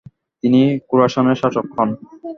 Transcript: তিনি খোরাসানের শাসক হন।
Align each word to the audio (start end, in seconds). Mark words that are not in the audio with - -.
তিনি 0.43 0.61
খোরাসানের 0.89 1.37
শাসক 1.41 1.65
হন। 1.75 1.89